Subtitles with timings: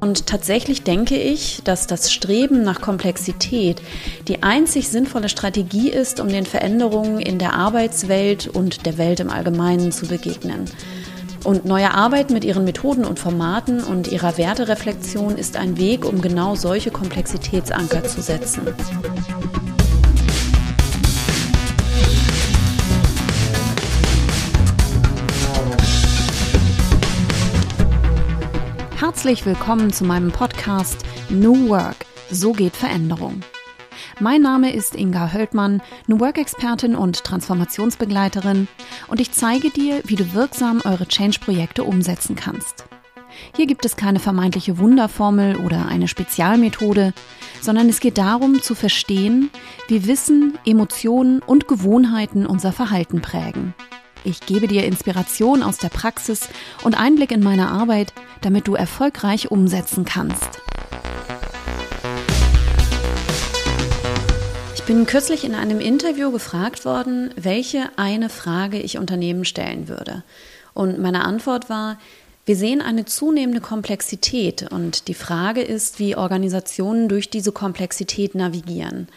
[0.00, 3.80] Und tatsächlich denke ich, dass das Streben nach Komplexität
[4.28, 9.30] die einzig sinnvolle Strategie ist, um den Veränderungen in der Arbeitswelt und der Welt im
[9.30, 10.66] Allgemeinen zu begegnen.
[11.44, 16.20] Und neue Arbeit mit ihren Methoden und Formaten und ihrer Wertereflexion ist ein Weg, um
[16.20, 18.62] genau solche Komplexitätsanker zu setzen.
[29.26, 31.96] Herzlich willkommen zu meinem Podcast New Work.
[32.30, 33.40] So geht Veränderung.
[34.20, 38.68] Mein Name ist Inga Höldmann, New Work-Expertin und Transformationsbegleiterin
[39.08, 42.84] und ich zeige dir, wie du wirksam eure Change-Projekte umsetzen kannst.
[43.56, 47.12] Hier gibt es keine vermeintliche Wunderformel oder eine Spezialmethode,
[47.60, 49.50] sondern es geht darum zu verstehen,
[49.88, 53.74] wie Wissen, Emotionen und Gewohnheiten unser Verhalten prägen.
[54.26, 56.48] Ich gebe dir Inspiration aus der Praxis
[56.82, 60.48] und Einblick in meine Arbeit, damit du erfolgreich umsetzen kannst.
[64.74, 70.24] Ich bin kürzlich in einem Interview gefragt worden, welche eine Frage ich Unternehmen stellen würde.
[70.74, 71.96] Und meine Antwort war,
[72.46, 79.08] wir sehen eine zunehmende Komplexität und die Frage ist, wie Organisationen durch diese Komplexität navigieren.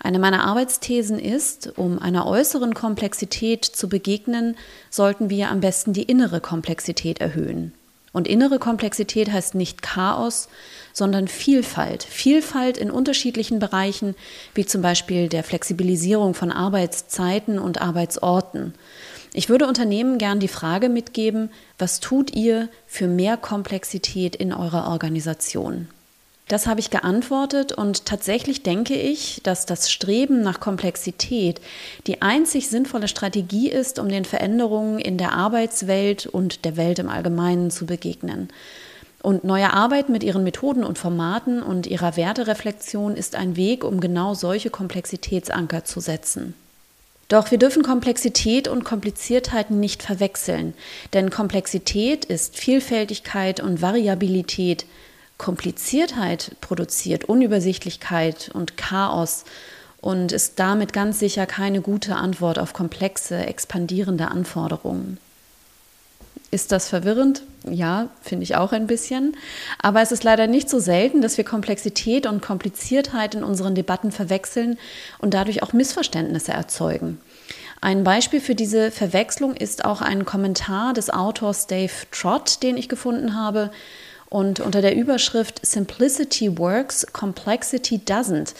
[0.00, 4.54] Eine meiner Arbeitsthesen ist, um einer äußeren Komplexität zu begegnen,
[4.90, 7.72] sollten wir am besten die innere Komplexität erhöhen.
[8.12, 10.48] Und innere Komplexität heißt nicht Chaos,
[10.92, 12.04] sondern Vielfalt.
[12.04, 14.14] Vielfalt in unterschiedlichen Bereichen,
[14.54, 18.74] wie zum Beispiel der Flexibilisierung von Arbeitszeiten und Arbeitsorten.
[19.36, 24.86] Ich würde Unternehmen gern die Frage mitgeben, was tut ihr für mehr Komplexität in eurer
[24.86, 25.88] Organisation?
[26.46, 31.60] Das habe ich geantwortet und tatsächlich denke ich, dass das Streben nach Komplexität
[32.06, 37.08] die einzig sinnvolle Strategie ist, um den Veränderungen in der Arbeitswelt und der Welt im
[37.08, 38.50] Allgemeinen zu begegnen.
[39.20, 43.98] Und neue Arbeit mit ihren Methoden und Formaten und ihrer Wertereflexion ist ein Weg, um
[43.98, 46.54] genau solche Komplexitätsanker zu setzen.
[47.34, 50.72] Doch wir dürfen Komplexität und Kompliziertheit nicht verwechseln,
[51.14, 54.86] denn Komplexität ist Vielfältigkeit und Variabilität,
[55.36, 59.42] Kompliziertheit produziert, Unübersichtlichkeit und Chaos
[60.00, 65.18] und ist damit ganz sicher keine gute Antwort auf komplexe, expandierende Anforderungen.
[66.54, 67.42] Ist das verwirrend?
[67.68, 69.36] Ja, finde ich auch ein bisschen.
[69.82, 74.12] Aber es ist leider nicht so selten, dass wir Komplexität und Kompliziertheit in unseren Debatten
[74.12, 74.78] verwechseln
[75.18, 77.20] und dadurch auch Missverständnisse erzeugen.
[77.80, 82.88] Ein Beispiel für diese Verwechslung ist auch ein Kommentar des Autors Dave Trott, den ich
[82.88, 83.72] gefunden habe,
[84.30, 88.54] und unter der Überschrift Simplicity Works, Complexity Doesn't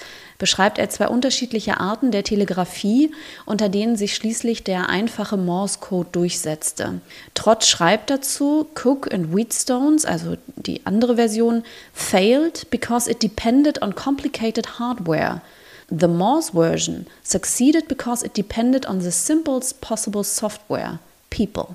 [0.45, 3.11] beschreibt er zwei unterschiedliche Arten der Telegrafie,
[3.47, 7.01] unter denen sich schließlich der einfache Morse-Code durchsetzte.
[7.33, 11.63] Trott schreibt dazu, Cook and Wheatstones, also die andere Version,
[11.95, 15.41] failed because it depended on complicated hardware.
[15.89, 20.99] The Morse version succeeded because it depended on the simplest possible software,
[21.31, 21.75] people.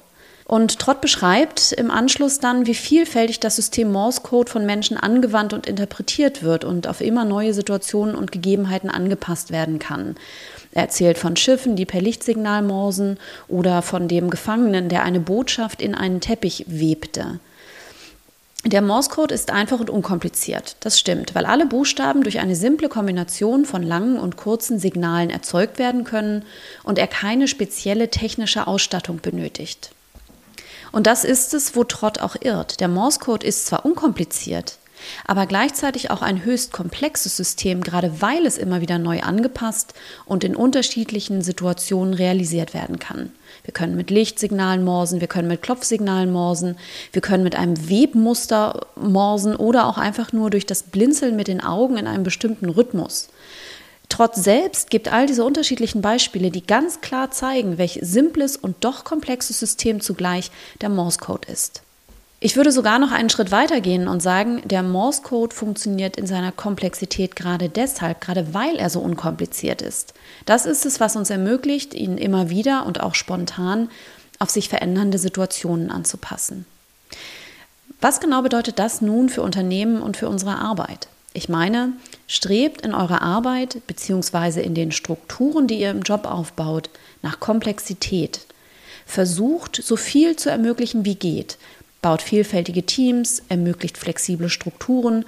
[0.50, 5.54] Und Trott beschreibt im Anschluss dann, wie vielfältig das System Morse Code von Menschen angewandt
[5.54, 10.16] und interpretiert wird und auf immer neue Situationen und Gegebenheiten angepasst werden kann.
[10.72, 15.84] Er erzählt von Schiffen, die per Lichtsignal morsen oder von dem Gefangenen, der eine Botschaft
[15.84, 17.40] in einen Teppich webte.
[18.66, 20.78] Der Morse-Code ist einfach und unkompliziert.
[20.80, 25.78] Das stimmt, weil alle Buchstaben durch eine simple Kombination von langen und kurzen Signalen erzeugt
[25.78, 26.44] werden können
[26.82, 29.92] und er keine spezielle technische Ausstattung benötigt.
[30.92, 32.80] Und das ist es, wo Trott auch irrt.
[32.80, 34.78] Der Morse-Code ist zwar unkompliziert,
[35.26, 39.94] aber gleichzeitig auch ein höchst komplexes System, gerade weil es immer wieder neu angepasst
[40.26, 43.32] und in unterschiedlichen Situationen realisiert werden kann.
[43.64, 46.78] Wir können mit Lichtsignalen morsen, wir können mit Klopfsignalen morsen,
[47.12, 51.62] wir können mit einem Webmuster morsen oder auch einfach nur durch das Blinzeln mit den
[51.62, 53.30] Augen in einem bestimmten Rhythmus.
[54.10, 59.04] Trotz selbst gibt all diese unterschiedlichen Beispiele, die ganz klar zeigen, welch simples und doch
[59.04, 61.84] komplexes System zugleich der Morse-Code ist.
[62.42, 66.54] Ich würde sogar noch einen Schritt weiter gehen und sagen, der Morse-Code funktioniert in seiner
[66.54, 70.14] Komplexität gerade deshalb, gerade weil er so unkompliziert ist.
[70.46, 73.90] Das ist es, was uns ermöglicht, ihn immer wieder und auch spontan
[74.40, 76.66] auf sich verändernde Situationen anzupassen.
[78.00, 81.10] Was genau bedeutet das nun für Unternehmen und für unsere Arbeit?
[81.34, 81.94] Ich meine,
[82.28, 84.62] strebt in eurer Arbeit bzw.
[84.62, 86.90] in den Strukturen, die ihr im Job aufbaut,
[87.22, 88.42] nach Komplexität.
[89.06, 91.58] Versucht, so viel zu ermöglichen wie geht.
[92.02, 95.26] Baut vielfältige Teams, ermöglicht flexible Strukturen,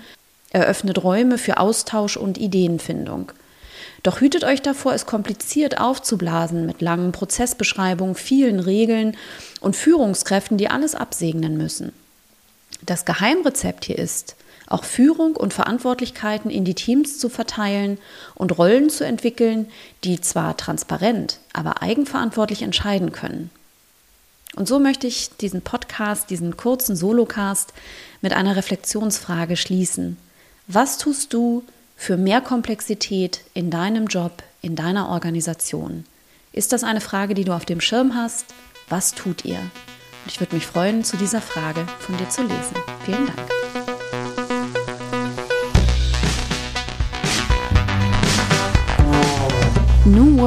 [0.52, 3.32] eröffnet Räume für Austausch und Ideenfindung.
[4.04, 9.16] Doch hütet euch davor, es kompliziert aufzublasen mit langen Prozessbeschreibungen, vielen Regeln
[9.60, 11.94] und Führungskräften, die alles absegnen müssen.
[12.84, 14.36] Das Geheimrezept hier ist,
[14.72, 17.98] auch Führung und Verantwortlichkeiten in die Teams zu verteilen
[18.36, 19.68] und Rollen zu entwickeln,
[20.04, 23.50] die zwar transparent, aber eigenverantwortlich entscheiden können.
[24.56, 27.74] Und so möchte ich diesen Podcast, diesen kurzen Solocast
[28.22, 30.18] mit einer Reflexionsfrage schließen.
[30.68, 31.64] Was tust du
[31.96, 36.06] für mehr Komplexität in deinem Job, in deiner Organisation?
[36.52, 38.46] Ist das eine Frage, die du auf dem Schirm hast?
[38.90, 39.60] Was tut ihr?
[39.60, 42.76] Und ich würde mich freuen, zu dieser Frage von dir zu lesen.
[43.06, 43.61] Vielen Dank.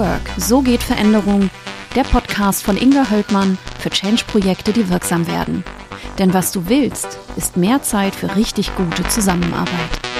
[0.04, 1.48] Work, so geht Veränderung.
[1.96, 5.64] Der Podcast von Inga Höldmann für Change-Projekte, die wirksam werden.
[6.18, 10.13] Denn was du willst, ist mehr Zeit für richtig gute Zusammenarbeit.